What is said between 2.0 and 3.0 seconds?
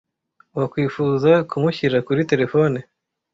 kuri terefone?